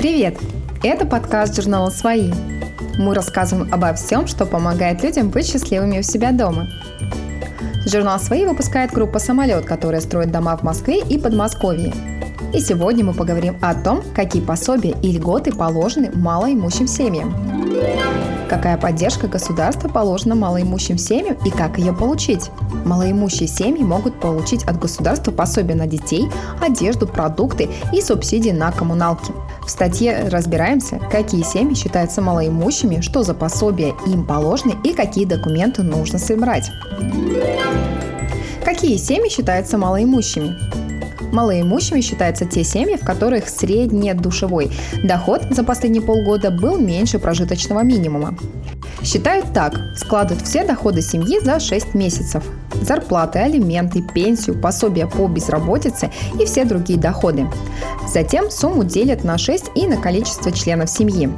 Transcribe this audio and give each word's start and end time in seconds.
Привет! 0.00 0.38
Это 0.82 1.04
подкаст 1.04 1.54
журнала 1.54 1.90
«Свои». 1.90 2.32
Мы 2.96 3.14
рассказываем 3.14 3.70
обо 3.70 3.92
всем, 3.92 4.26
что 4.26 4.46
помогает 4.46 5.02
людям 5.02 5.28
быть 5.28 5.46
счастливыми 5.46 5.98
у 5.98 6.02
себя 6.02 6.32
дома. 6.32 6.68
Журнал 7.84 8.18
«Свои» 8.18 8.46
выпускает 8.46 8.92
группа 8.92 9.18
«Самолет», 9.18 9.66
которая 9.66 10.00
строит 10.00 10.32
дома 10.32 10.56
в 10.56 10.62
Москве 10.62 11.02
и 11.02 11.18
Подмосковье. 11.18 11.92
И 12.54 12.60
сегодня 12.60 13.04
мы 13.04 13.12
поговорим 13.12 13.58
о 13.60 13.74
том, 13.74 14.02
какие 14.14 14.42
пособия 14.42 14.96
и 15.02 15.12
льготы 15.12 15.52
положены 15.52 16.10
малоимущим 16.14 16.86
семьям. 16.86 17.34
Какая 18.48 18.78
поддержка 18.78 19.28
государства 19.28 19.90
положена 19.90 20.34
малоимущим 20.34 20.96
семьям 20.96 21.36
и 21.44 21.50
как 21.50 21.76
ее 21.76 21.92
получить? 21.92 22.50
Малоимущие 22.86 23.48
семьи 23.48 23.82
могут 23.82 24.18
получить 24.18 24.64
от 24.64 24.78
государства 24.78 25.30
пособие 25.30 25.76
на 25.76 25.86
детей, 25.86 26.26
одежду, 26.58 27.06
продукты 27.06 27.68
и 27.92 28.00
субсидии 28.00 28.50
на 28.50 28.72
коммуналки. 28.72 29.34
В 29.64 29.70
статье 29.70 30.28
разбираемся, 30.28 30.98
какие 31.10 31.42
семьи 31.42 31.74
считаются 31.74 32.20
малоимущими, 32.22 33.00
что 33.00 33.22
за 33.22 33.34
пособия 33.34 33.94
им 34.06 34.26
положены 34.26 34.74
и 34.84 34.92
какие 34.92 35.24
документы 35.24 35.82
нужно 35.82 36.18
собрать. 36.18 36.70
Какие 38.64 38.96
семьи 38.96 39.28
считаются 39.30 39.78
малоимущими? 39.78 40.56
Малоимущими 41.32 42.00
считаются 42.00 42.44
те 42.44 42.64
семьи, 42.64 42.96
в 42.96 43.04
которых 43.04 43.48
среднедушевой 43.48 44.70
доход 45.04 45.42
за 45.50 45.62
последние 45.62 46.02
полгода 46.02 46.50
был 46.50 46.76
меньше 46.76 47.18
прожиточного 47.18 47.82
минимума. 47.82 48.36
Считают 49.02 49.52
так, 49.52 49.80
складывают 49.96 50.46
все 50.46 50.64
доходы 50.64 51.02
семьи 51.02 51.40
за 51.42 51.58
6 51.58 51.94
месяцев. 51.94 52.44
Зарплаты, 52.82 53.38
алименты, 53.38 54.02
пенсию, 54.02 54.60
пособия 54.60 55.06
по 55.06 55.26
безработице 55.26 56.10
и 56.38 56.44
все 56.44 56.64
другие 56.64 56.98
доходы. 56.98 57.46
Затем 58.08 58.50
сумму 58.50 58.84
делят 58.84 59.24
на 59.24 59.38
6 59.38 59.72
и 59.74 59.86
на 59.86 59.96
количество 59.96 60.52
членов 60.52 60.90
семьи. 60.90 61.30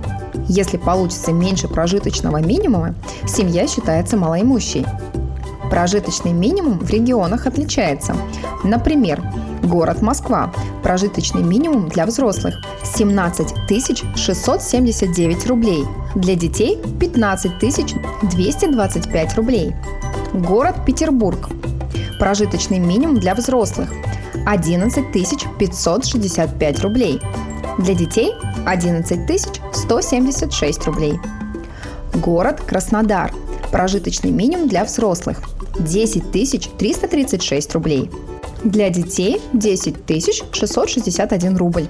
Если 0.49 0.77
получится 0.77 1.33
меньше 1.33 1.69
прожиточного 1.69 2.39
минимума, 2.39 2.95
семья 3.27 3.67
считается 3.67 4.17
малоимущей. 4.17 4.85
Прожиточный 5.71 6.33
минимум 6.33 6.79
в 6.79 6.91
регионах 6.91 7.47
отличается. 7.47 8.15
Например, 8.65 9.23
Город 9.63 10.03
Москва. 10.03 10.53
Прожиточный 10.83 11.43
минимум 11.43 11.89
для 11.89 12.05
взрослых 12.05 12.61
17 12.83 13.69
679 14.17 15.47
рублей. 15.47 15.85
Для 16.17 16.35
детей 16.35 16.79
15 16.99 17.53
225 18.23 19.35
рублей. 19.37 19.75
Город 20.33 20.85
Петербург. 20.85 21.49
Прожиточный 22.19 22.81
минимум 22.81 23.21
для 23.21 23.35
взрослых 23.35 23.89
11 24.47 25.13
565 25.13 26.81
рублей. 26.81 27.21
Для 27.79 27.95
детей 27.95 28.33
11 28.67 29.61
176 29.73 30.87
рублей. 30.87 31.21
Город 32.15 32.61
Краснодар. 32.61 33.33
Прожиточный 33.71 34.33
минимум 34.33 34.69
для 34.69 34.85
взрослых 34.85 35.39
10 35.79 36.33
336 36.33 37.75
рублей. 37.75 38.11
Для 38.65 38.91
детей 38.91 39.41
10 39.55 40.07
661 40.53 41.57
рубль. 41.57 41.87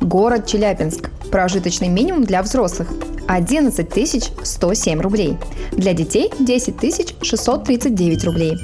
Город 0.00 0.46
Челябинск. 0.46 1.10
Прожиточный 1.30 1.88
минимум 1.88 2.24
для 2.24 2.42
взрослых 2.42 2.88
11 3.28 4.32
107 4.42 5.00
рублей. 5.00 5.36
Для 5.72 5.92
детей 5.92 6.30
10 6.38 7.16
639 7.22 8.24
рублей. 8.24 8.56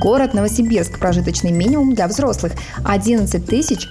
Город 0.00 0.32
Новосибирск. 0.32 0.98
Прожиточный 0.98 1.52
минимум 1.52 1.94
для 1.94 2.08
взрослых 2.08 2.52
11 2.84 3.42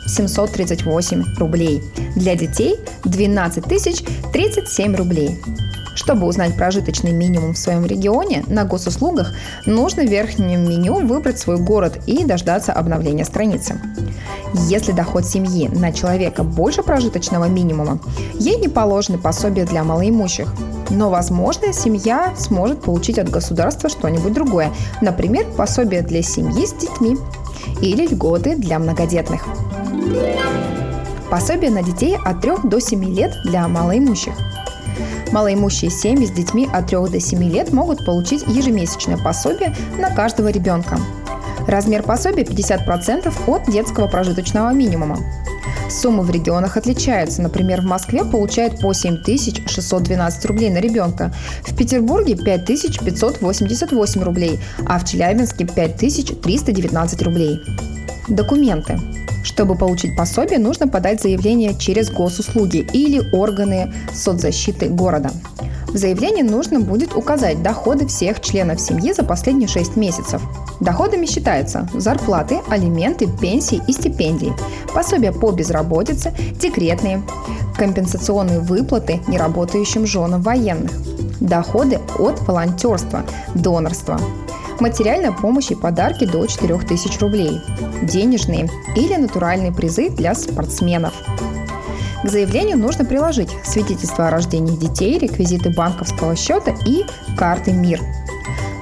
738 0.08 1.23
рублей. 1.38 1.83
Для 2.16 2.36
детей 2.36 2.77
12 3.03 3.63
037 4.33 4.95
рублей. 4.95 5.38
Чтобы 5.96 6.28
узнать 6.28 6.56
прожиточный 6.56 7.14
минимум 7.14 7.54
в 7.54 7.58
своем 7.58 7.86
регионе, 7.86 8.44
на 8.48 8.66
госуслугах 8.66 9.33
нужно 9.66 10.04
в 10.04 10.10
верхнем 10.10 10.70
меню 10.70 11.06
выбрать 11.08 11.39
свой 11.39 11.58
город 11.58 12.00
и 12.06 12.26
дождаться 12.26 12.73
обновления 12.73 13.23
страницы. 13.23 13.80
Если 14.67 14.92
доход 14.92 15.26
семьи 15.26 15.70
на 15.70 15.94
человека 15.94 16.44
больше 16.44 16.84
прожиточного 16.84 17.45
минимума, 17.45 18.00
ей 18.34 18.58
не 18.58 18.67
положены 18.67 19.17
пособия 19.17 19.66
для 19.66 19.84
малоимущих. 19.84 20.54
Но, 20.89 21.10
возможно, 21.10 21.73
семья 21.73 22.34
сможет 22.38 22.82
получить 22.82 23.17
от 23.17 23.30
государства 23.30 23.89
что-нибудь 23.89 24.34
другое, 24.34 24.72
например, 25.02 25.45
пособие 25.58 26.02
для 26.02 26.22
семьи 26.22 26.66
с 26.66 26.73
детьми 26.73 27.17
или 27.82 28.05
льготы 28.05 28.55
для 28.55 28.80
многодетных. 28.80 29.45
Пособие 31.30 31.72
на 31.72 31.82
детей 31.82 32.17
от 32.23 32.42
3 32.42 32.52
до 32.66 32.80
7 32.80 33.04
лет 33.05 33.34
для 33.45 33.67
малоимущих– 33.67 34.34
Малоимущие 35.36 35.92
семьи 35.92 36.26
с 36.26 36.32
детьми 36.32 36.66
от 36.72 36.88
3 36.88 37.10
до 37.10 37.20
7 37.20 37.44
лет 37.44 37.73
могут 37.73 38.06
получить 38.06 38.44
ежемесячное 38.48 39.18
пособие 39.18 39.76
на 40.00 40.10
каждого 40.10 40.48
ребенка. 40.48 40.98
Размер 41.68 42.04
пособия 42.04 42.44
50% 42.44 43.34
от 43.46 43.70
детского 43.70 44.08
прожиточного 44.08 44.72
минимума. 44.72 45.18
Суммы 45.90 46.23
в 46.23 46.30
регионах 46.30 46.78
отличаются. 46.78 47.42
Например, 47.42 47.82
в 47.82 47.84
Москве 47.84 48.23
получают 48.23 48.80
по 48.80 48.94
7612 48.94 50.46
рублей 50.46 50.70
на 50.70 50.78
ребенка, 50.78 51.34
в 51.64 51.76
Петербурге 51.76 52.38
5588 52.38 54.23
рублей, 54.23 54.62
а 54.88 55.00
в 55.00 55.04
Челябинске 55.04 55.66
5319 55.66 57.22
рублей. 57.23 57.60
Документы. 58.30 58.98
Чтобы 59.45 59.76
получить 59.76 60.16
пособие, 60.17 60.58
нужно 60.58 60.88
подать 60.88 61.22
заявление 61.22 61.78
через 61.78 62.10
госуслуги 62.10 62.78
или 62.94 63.22
органы 63.32 63.94
соцзащиты 64.11 64.89
города. 64.89 65.32
В 65.88 65.98
заявлении 65.98 66.42
нужно 66.42 66.80
будет 66.80 67.16
указать 67.16 67.61
доходы 67.61 68.08
всех 68.08 68.42
членов 68.42 68.82
семьи 68.82 69.14
за 69.14 69.23
последние 69.23 69.67
6 69.67 69.95
месяцев. 69.95 70.42
Доходами 70.82 71.28
считаются 71.28 71.88
зарплаты, 71.94 72.60
алименты, 72.70 73.28
пенсии 73.39 73.82
и 73.88 73.94
стипендии, 73.94 74.52
пособия 74.94 75.32
по 75.32 75.52
безработице, 75.52 76.34
декретные, 76.60 77.22
компенсационные 77.78 78.60
выплаты 78.60 79.22
неработающим 79.28 80.08
женам 80.08 80.42
военных, 80.42 80.92
доходы 81.39 82.00
от 82.17 82.42
волонтерства, 82.48 83.23
донорства, 83.54 84.20
материальная 84.81 85.31
помощь 85.31 85.71
и 85.71 85.75
подарки 85.75 86.25
до 86.25 86.45
4000 86.45 87.19
рублей, 87.19 87.61
денежные 88.03 88.69
или 88.95 89.15
натуральные 89.15 89.71
призы 89.71 90.09
для 90.09 90.36
спортсменов. 90.36 91.13
К 92.23 92.30
заявлению 92.30 92.77
нужно 92.77 93.05
приложить 93.05 93.49
свидетельство 93.63 94.27
о 94.27 94.31
рождении 94.31 94.75
детей, 94.75 95.19
реквизиты 95.19 95.69
банковского 95.69 96.36
счета 96.36 96.73
и 96.86 97.05
карты 97.37 97.71
МИР. 97.71 98.02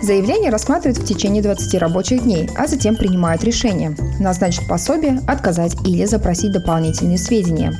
Заявление 0.02 0.50
рассматривают 0.50 0.98
в 0.98 1.06
течение 1.06 1.42
20 1.42 1.76
рабочих 1.76 2.24
дней, 2.24 2.50
а 2.58 2.68
затем 2.68 2.96
принимают 2.96 3.44
решение– 3.44 3.96
назначить 4.20 4.68
пособие, 4.68 5.22
отказать 5.28 5.76
или 5.86 6.06
запросить 6.06 6.52
дополнительные 6.52 7.18
сведения. 7.18 7.74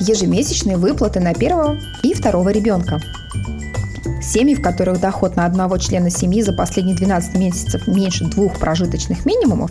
Ежемесячные 0.00 0.76
выплаты 0.76 1.20
на 1.20 1.34
первого 1.34 1.78
и 2.02 2.14
второго 2.14 2.48
ребенка– 2.50 3.00
Семьи, 4.20 4.54
в 4.54 4.62
которых 4.62 5.00
доход 5.00 5.36
на 5.36 5.46
одного 5.46 5.78
члена 5.78 6.10
семьи 6.10 6.42
за 6.42 6.52
последние 6.52 6.96
12 6.96 7.36
месяцев 7.36 7.86
меньше 7.86 8.26
двух 8.26 8.58
прожиточных 8.58 9.24
минимумов, 9.24 9.70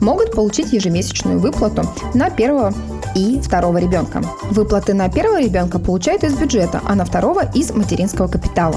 могут 0.00 0.32
получить 0.32 0.72
ежемесячную 0.72 1.38
выплату 1.38 1.82
на 2.14 2.30
первого 2.30 2.74
и 3.14 3.40
второго 3.40 3.78
ребенка. 3.78 4.22
Выплаты 4.50 4.94
на 4.94 5.08
первого 5.08 5.40
ребенка 5.40 5.78
получают 5.78 6.24
из 6.24 6.34
бюджета, 6.34 6.80
а 6.84 6.94
на 6.94 7.04
второго– 7.04 7.50
из 7.54 7.70
материнского 7.70 8.28
капитала. 8.28 8.76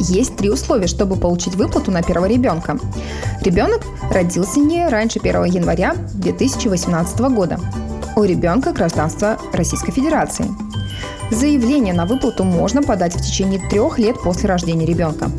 Есть 0.00 0.36
три 0.36 0.50
условия, 0.50 0.86
чтобы 0.86 1.16
получить 1.16 1.54
выплату 1.54 1.90
на 1.90 2.02
первого 2.02 2.26
ребенка. 2.26 2.78
Ребенок 3.42 3.82
родился 4.10 4.60
не 4.60 4.88
раньше 4.88 5.18
1 5.18 5.44
января 5.44 5.94
2018 6.14 7.18
года. 7.20 7.60
У 8.16 8.22
ребенка 8.22 8.72
гражданство 8.72 9.38
Российской 9.52 9.92
Федерации– 9.92 10.46
Заявление 11.30 11.92
на 11.92 12.06
выплату 12.06 12.44
можно 12.44 12.82
подать 12.82 13.14
в 13.14 13.20
течение 13.20 13.60
трех 13.68 13.98
лет 13.98 14.16
после 14.22 14.48
рождения 14.48 14.86
ребенка. 14.86 15.30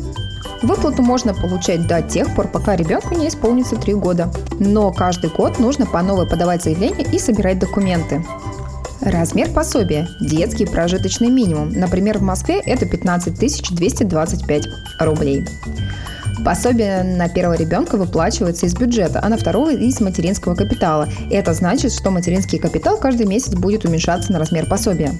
Выплату 0.62 1.02
можно 1.02 1.34
получать 1.34 1.86
до 1.86 2.02
тех 2.02 2.34
пор, 2.34 2.48
пока 2.48 2.76
ребенку 2.76 3.14
не 3.14 3.28
исполнится 3.28 3.76
3 3.76 3.94
года. 3.94 4.30
Но 4.58 4.92
каждый 4.92 5.30
год 5.30 5.58
нужно 5.58 5.86
по 5.86 6.02
новой 6.02 6.28
подавать 6.28 6.62
заявление 6.62 7.06
и 7.10 7.18
собирать 7.18 7.58
документы. 7.58 8.24
Размер 9.00 9.50
пособия– 9.50 10.06
детский 10.20 10.66
прожиточный 10.66 11.30
минимум. 11.30 11.72
Например, 11.72 12.18
в 12.18 12.22
Москве 12.22 12.60
это 12.60 12.86
15 12.86 13.74
225 13.74 14.68
рублей. 15.00 15.46
Пособие 16.44 17.02
на 17.02 17.28
первого 17.28 17.54
ребенка 17.54 17.96
выплачивается 17.96 18.66
из 18.66 18.74
бюджета, 18.74 19.20
а 19.22 19.28
на 19.28 19.36
второго– 19.36 19.72
из 19.74 20.00
материнского 20.00 20.54
капитала. 20.54 21.08
Это 21.30 21.52
значит, 21.52 21.92
что 21.92 22.10
материнский 22.10 22.58
капитал 22.58 22.96
каждый 22.96 23.26
месяц 23.26 23.54
будет 23.54 23.84
уменьшаться 23.84 24.32
на 24.32 24.38
размер 24.38 24.66
пособия. 24.66 25.12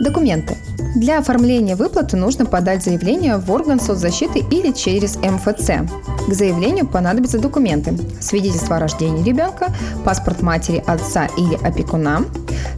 Документы. 0.00 0.56
Для 0.94 1.18
оформления 1.18 1.74
выплаты 1.74 2.16
нужно 2.16 2.46
подать 2.46 2.84
заявление 2.84 3.38
в 3.38 3.50
орган 3.50 3.80
соцзащиты 3.80 4.40
или 4.50 4.72
через 4.72 5.16
МФЦ. 5.16 5.88
К 6.28 6.32
заявлению 6.34 6.86
понадобятся 6.86 7.38
документы. 7.38 7.96
Свидетельство 8.20 8.76
о 8.76 8.80
рождении 8.80 9.24
ребенка, 9.24 9.74
паспорт 10.04 10.42
матери, 10.42 10.82
отца 10.86 11.26
или 11.36 11.54
опекуна, 11.54 12.24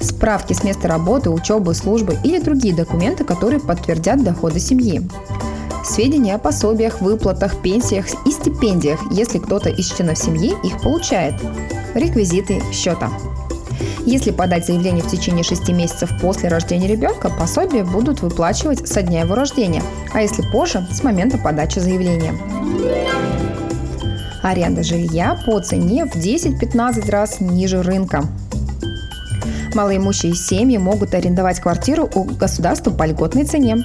справки 0.01 0.53
с 0.53 0.65
места 0.65 0.89
работы, 0.89 1.31
учебы, 1.31 1.75
службы 1.75 2.17
или 2.25 2.39
другие 2.39 2.75
документы, 2.75 3.25
которые 3.25 3.61
подтвердят 3.61 4.23
доходы 4.23 4.61
семьи. 4.61 5.03
Сведения 5.85 6.35
о 6.35 6.39
пособиях, 6.39 7.03
выплатах, 7.03 7.61
пенсиях 7.61 8.07
и 8.27 8.31
стипендиях, 8.31 9.01
если 9.13 9.39
кто-то 9.39 9.69
из 9.69 9.93
членов 9.93 10.17
семьи 10.17 10.55
их 10.65 10.81
получает. 10.83 11.35
Реквизиты 11.95 12.63
счета. 12.73 13.11
Если 14.07 14.31
подать 14.31 14.67
заявление 14.67 15.03
в 15.03 15.11
течение 15.11 15.45
6 15.45 15.69
месяцев 15.71 16.11
после 16.21 16.49
рождения 16.49 16.89
ребенка, 16.89 17.31
пособия 17.31 17.85
будут 17.85 18.21
выплачивать 18.23 18.89
со 18.89 19.03
дня 19.03 19.23
его 19.23 19.35
рождения, 19.35 19.83
а 20.13 20.23
если 20.23 20.43
позже– 20.51 20.87
с 20.91 21.03
момента 21.03 21.39
подачи 21.39 21.79
заявления. 21.79 22.35
Аренда 24.43 24.83
жилья 24.83 25.39
по 25.47 25.59
цене 25.61 26.05
в 26.05 26.17
10-15 26.17 27.11
раз 27.11 27.41
ниже 27.41 27.83
рынка. 27.83 28.25
Малоимущие 29.75 30.35
семьи 30.35 30.77
могут 30.77 31.15
арендовать 31.15 31.61
квартиру 31.61 32.09
у 32.15 32.25
государства 32.25 32.91
по 32.91 33.05
льготной 33.07 33.45
цене. 33.45 33.79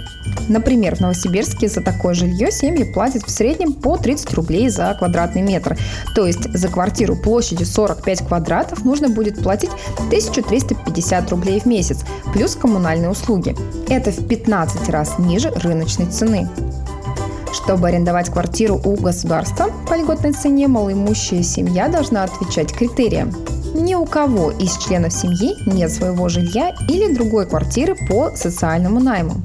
Например, 0.47 0.95
в 0.95 0.99
Новосибирске 0.99 1.67
за 1.67 1.81
такое 1.81 2.13
жилье 2.13 2.51
семьи 2.51 2.83
платят 2.83 3.23
в 3.23 3.29
среднем 3.29 3.73
по 3.73 3.97
30 3.97 4.33
рублей 4.33 4.69
за 4.69 4.95
квадратный 4.97 5.41
метр. 5.41 5.77
То 6.15 6.25
есть 6.25 6.51
за 6.53 6.67
квартиру 6.67 7.15
площадью 7.15 7.65
45 7.65 8.27
квадратов 8.27 8.85
нужно 8.85 9.09
будет 9.09 9.41
платить 9.41 9.71
1350 10.07 11.29
рублей 11.31 11.59
в 11.59 11.65
месяц, 11.65 11.99
плюс 12.33 12.55
коммунальные 12.55 13.09
услуги. 13.09 13.55
Это 13.89 14.11
в 14.11 14.27
15 14.27 14.89
раз 14.89 15.19
ниже 15.19 15.51
рыночной 15.51 16.07
цены. 16.07 16.47
Чтобы 17.51 17.87
арендовать 17.87 18.29
квартиру 18.29 18.79
у 18.83 18.95
государства 18.95 19.71
по 19.87 19.95
льготной 19.95 20.33
цене, 20.33 20.67
малоимущая 20.67 21.43
семья 21.43 21.87
должна 21.87 22.23
отвечать 22.23 22.73
критериям. 22.73 23.33
Ни 23.73 23.95
у 23.95 24.05
кого 24.05 24.51
из 24.51 24.77
членов 24.77 25.13
семьи 25.13 25.55
нет 25.65 25.91
своего 25.91 26.27
жилья 26.29 26.75
или 26.87 27.13
другой 27.13 27.45
квартиры 27.45 27.95
по 28.07 28.31
социальному 28.35 28.99
найму. 28.99 29.35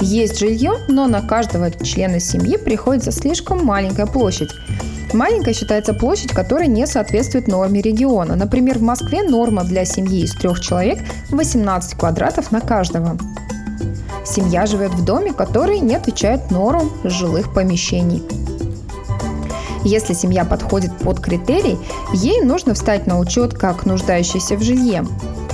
Есть 0.00 0.38
жилье, 0.38 0.74
но 0.88 1.06
на 1.06 1.22
каждого 1.22 1.70
члена 1.70 2.20
семьи 2.20 2.56
приходится 2.56 3.10
слишком 3.10 3.64
маленькая 3.64 4.06
площадь. 4.06 4.50
Маленькая 5.12 5.54
считается 5.54 5.94
площадь, 5.94 6.32
которая 6.32 6.68
не 6.68 6.86
соответствует 6.86 7.48
норме 7.48 7.80
региона. 7.80 8.36
Например, 8.36 8.78
в 8.78 8.82
Москве 8.82 9.22
норма 9.22 9.64
для 9.64 9.84
семьи 9.84 10.22
из 10.22 10.34
трех 10.34 10.60
человек 10.60 11.00
18 11.30 11.98
квадратов 11.98 12.52
на 12.52 12.60
каждого. 12.60 13.18
Семья 14.24 14.66
живет 14.66 14.92
в 14.92 15.04
доме, 15.04 15.32
который 15.32 15.80
не 15.80 15.96
отвечает 15.96 16.50
нормам 16.50 16.90
жилых 17.02 17.52
помещений. 17.52 18.22
Если 19.84 20.12
семья 20.12 20.44
подходит 20.44 20.96
под 20.98 21.20
критерий, 21.20 21.78
ей 22.12 22.42
нужно 22.42 22.74
встать 22.74 23.06
на 23.06 23.18
учет 23.18 23.54
как 23.54 23.86
нуждающейся 23.86 24.56
в 24.56 24.62
жилье. 24.62 25.04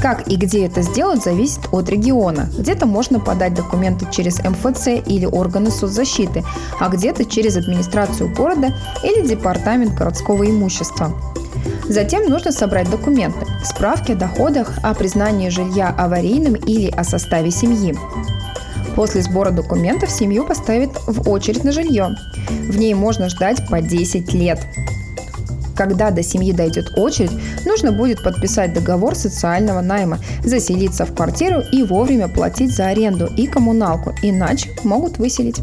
Как 0.05 0.29
и 0.29 0.37
где 0.37 0.67
это 0.67 0.83
сделать, 0.83 1.23
зависит 1.23 1.61
от 1.73 1.89
региона. 1.89 2.51
Где-то 2.59 2.85
можно 2.85 3.21
подать 3.21 3.55
документы 3.55 4.07
через 4.13 4.39
МФЦ 4.39 4.89
или 5.07 5.25
органы 5.25 5.71
соцзащиты, 5.71 6.45
а 6.79 6.91
где-то 6.91 7.25
через 7.25 7.57
администрацию 7.57 8.29
города 8.29 8.75
или 9.03 9.27
департамент 9.27 9.95
городского 9.95 10.45
имущества. 10.45 11.19
Затем 11.89 12.29
нужно 12.29 12.53
собрать 12.53 12.91
документы, 12.91 13.47
справки 13.65 14.13
о 14.13 14.17
доходах, 14.17 14.73
о 14.83 14.93
признании 14.93 15.49
жилья 15.49 15.89
аварийным 15.97 16.53
или 16.53 16.91
о 16.91 17.03
составе 17.03 17.51
семьи. 17.51 17.97
После 18.97 19.23
сбора 19.23 19.53
документов 19.53 20.11
семью 20.11 20.45
поставят 20.45 20.91
в 21.07 21.31
очередь 21.31 21.65
на 21.65 21.73
жилье. 21.73 22.15
В 22.51 22.77
ней 22.77 22.93
можно 22.93 23.31
ждать 23.31 23.67
по 23.71 23.81
10 23.81 24.35
лет. 24.35 24.61
Когда 25.77 26.11
до 26.11 26.23
семьи 26.23 26.53
дойдет 26.53 26.97
очередь, 26.97 27.33
нужно 27.65 27.93
будет 27.93 28.23
подписать 28.23 28.73
договор 28.73 29.15
социального 29.15 29.81
найма, 29.81 30.19
заселиться 30.45 31.05
в 31.05 31.15
квартиру 31.15 31.63
и 31.73 31.83
вовремя 31.83 32.29
платить 32.29 32.75
за 32.75 32.87
аренду 32.87 33.27
и 33.37 33.47
коммуналку, 33.47 34.13
иначе 34.23 34.71
могут 34.85 35.19
выселить. 35.19 35.61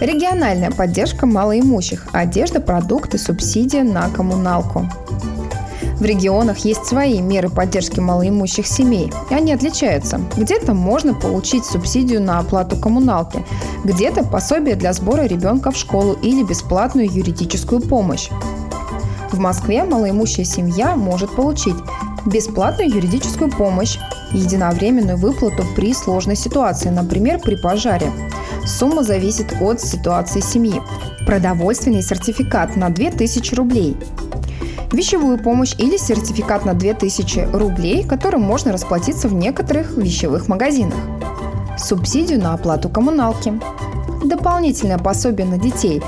Региональная 0.00 0.70
поддержка 0.70 1.26
малоимущих, 1.26 2.06
одежда, 2.12 2.60
продукты, 2.60 3.18
субсидия 3.18 3.82
на 3.82 4.08
коммуналку. 4.08 4.88
В 6.00 6.04
регионах 6.04 6.58
есть 6.58 6.86
свои 6.86 7.20
меры 7.20 7.48
поддержки 7.48 7.98
малоимущих 7.98 8.68
семей, 8.68 9.12
и 9.30 9.34
они 9.34 9.52
отличаются. 9.52 10.20
Где-то 10.36 10.72
можно 10.72 11.12
получить 11.12 11.64
субсидию 11.64 12.22
на 12.22 12.38
оплату 12.38 12.76
коммуналки, 12.76 13.44
где-то 13.84 14.22
пособие 14.22 14.76
для 14.76 14.92
сбора 14.92 15.22
ребенка 15.22 15.72
в 15.72 15.76
школу 15.76 16.12
или 16.22 16.44
бесплатную 16.44 17.12
юридическую 17.12 17.80
помощь. 17.80 18.28
В 19.32 19.40
Москве 19.40 19.82
малоимущая 19.82 20.44
семья 20.44 20.94
может 20.94 21.34
получить 21.34 21.76
бесплатную 22.26 22.90
юридическую 22.90 23.50
помощь, 23.50 23.98
единовременную 24.32 25.16
выплату 25.16 25.64
при 25.74 25.92
сложной 25.94 26.36
ситуации, 26.36 26.90
например, 26.90 27.40
при 27.40 27.56
пожаре. 27.56 28.12
Сумма 28.64 29.02
зависит 29.02 29.54
от 29.60 29.80
ситуации 29.80 30.40
семьи. 30.40 30.80
Продовольственный 31.26 32.02
сертификат 32.02 32.76
на 32.76 32.90
2000 32.90 33.54
рублей 33.54 33.96
вещевую 34.92 35.38
помощь 35.38 35.74
или 35.78 35.96
сертификат 35.96 36.64
на 36.64 36.74
2000 36.74 37.50
рублей, 37.52 38.04
которым 38.04 38.42
можно 38.42 38.72
расплатиться 38.72 39.28
в 39.28 39.34
некоторых 39.34 39.96
вещевых 39.96 40.48
магазинах, 40.48 40.98
субсидию 41.78 42.40
на 42.40 42.54
оплату 42.54 42.88
коммуналки, 42.88 43.52
дополнительное 44.24 44.98
пособие 44.98 45.46
на 45.46 45.58
детей. 45.58 46.02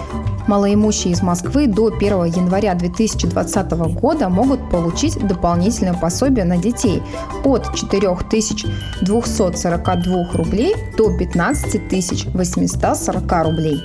Малоимущие 0.46 1.12
из 1.12 1.22
Москвы 1.22 1.66
до 1.68 1.94
1 1.94 2.24
января 2.24 2.74
2020 2.74 3.72
года 4.00 4.28
могут 4.28 4.70
получить 4.70 5.16
дополнительное 5.24 5.94
пособие 5.94 6.44
на 6.44 6.56
детей 6.56 7.00
от 7.44 7.72
4242 7.74 10.28
рублей 10.32 10.74
до 10.96 11.16
15 11.16 12.34
840 12.34 13.44
рублей 13.44 13.80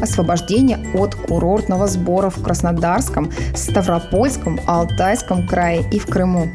освобождение 0.00 0.78
от 0.94 1.14
курортного 1.14 1.86
сбора 1.86 2.30
в 2.30 2.42
Краснодарском, 2.42 3.30
Ставропольском, 3.54 4.60
Алтайском 4.66 5.46
крае 5.46 5.84
и 5.90 5.98
в 5.98 6.06
Крыму. 6.06 6.48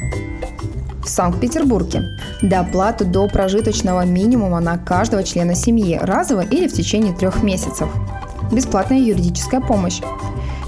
В 1.03 1.09
Санкт-Петербурге. 1.09 2.03
Доплату 2.41 3.05
до 3.05 3.27
прожиточного 3.27 4.05
минимума 4.05 4.59
на 4.59 4.77
каждого 4.77 5.23
члена 5.23 5.55
семьи 5.55 5.99
разово 6.01 6.41
или 6.41 6.67
в 6.67 6.73
течение 6.73 7.13
трех 7.13 7.41
месяцев. 7.41 7.89
Бесплатная 8.51 8.99
юридическая 8.99 9.61
помощь. 9.61 10.01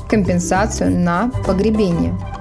Компенсацию 0.09 0.91
на 0.91 1.31
погребение– 1.45 2.13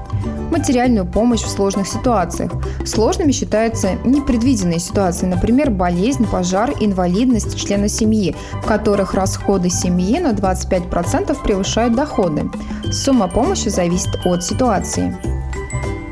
материальную 0.51 1.07
помощь 1.07 1.43
в 1.43 1.49
сложных 1.49 1.87
ситуациях. 1.87 2.53
Сложными 2.85 3.33
считаются 3.33 3.95
непредвиденные 4.05 4.79
ситуации, 4.79 5.27
например, 5.27 5.71
болезнь, 5.71 6.27
пожар, 6.27 6.73
инвалидность 6.81 7.59
члена 7.59 7.89
семьи, 7.89 8.35
в 8.63 8.67
которых 8.67 9.15
расходы 9.15 9.71
семьи 9.71 10.19
на 10.19 10.33
25% 10.33 11.43
превышают 11.43 11.95
доходы. 11.95 12.51
Сумма 12.93 13.29
помощи 13.29 13.69
зависит 13.69 14.11
от 14.25 14.45
ситуации. 14.45 15.17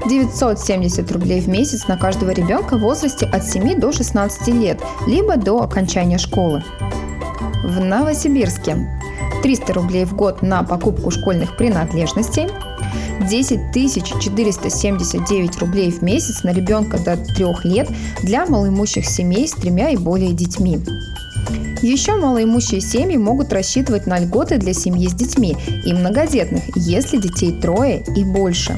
970 0.09 1.13
рублей 1.13 1.41
в 1.41 1.49
месяц 1.49 1.87
на 1.87 1.97
каждого 1.99 2.31
ребенка 2.31 2.77
в 2.77 2.81
возрасте 2.81 3.27
от 3.27 3.45
7 3.45 3.79
до 3.79 3.93
16 3.93 4.49
лет, 4.49 4.81
либо 5.07 5.37
до 5.37 5.63
окончания 5.63 6.19
школы. 6.19 6.63
В 7.63 7.81
Новосибирске 7.81 8.89
300 9.43 9.73
рублей 9.75 10.05
в 10.05 10.15
год 10.15 10.43
на 10.43 10.63
покупку 10.63 11.11
школьных 11.11 11.57
принадлежностей, 11.57 12.49
10 13.27 13.73
479 13.73 15.59
рублей 15.59 15.91
в 15.91 16.03
месяц 16.03 16.43
на 16.43 16.53
ребенка 16.53 16.99
до 16.99 17.17
3 17.17 17.47
лет 17.65 17.89
для 18.23 18.47
малоимущих 18.47 19.07
семей 19.07 19.49
с 19.49 19.53
тремя 19.53 19.91
и 19.91 19.97
более 19.97 20.33
детьми. 20.33 20.81
Еще 21.83 22.17
малоимущие 22.17 22.81
семьи 22.81 23.17
могут 23.17 23.53
рассчитывать 23.53 24.07
на 24.07 24.19
льготы 24.19 24.59
для 24.59 24.73
семьи 24.73 25.09
с 25.09 25.15
детьми 25.15 25.57
и 25.85 25.93
многодетных, 25.93 26.65
если 26.77 27.19
детей 27.19 27.53
трое 27.53 28.05
и 28.17 28.25
больше. 28.25 28.73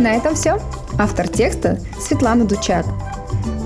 На 0.00 0.14
этом 0.14 0.34
все. 0.34 0.60
Автор 0.98 1.28
текста 1.28 1.78
Светлана 2.00 2.44
Дучак. 2.44 2.84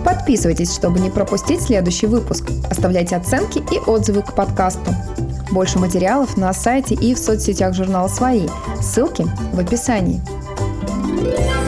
Подписывайтесь, 0.04 0.74
чтобы 0.74 1.00
не 1.00 1.10
пропустить 1.10 1.62
следующий 1.62 2.06
выпуск. 2.06 2.50
Оставляйте 2.70 3.16
оценки 3.16 3.58
и 3.58 3.78
отзывы 3.78 4.22
к 4.22 4.34
подкасту. 4.34 4.94
Больше 5.50 5.78
материалов 5.78 6.36
на 6.36 6.52
сайте 6.52 6.94
и 6.94 7.14
в 7.14 7.18
соцсетях 7.18 7.74
журнала 7.74 8.08
«Свои». 8.08 8.48
Ссылки 8.80 9.26
в 9.52 9.58
описании. 9.58 10.20
thank 11.18 11.62
you 11.62 11.67